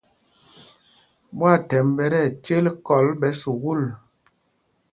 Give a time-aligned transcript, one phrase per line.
[1.37, 3.81] Ɓwaathɛmb ɓɛ tí ɛcêl kɔl ɓɛ̌ sukûl.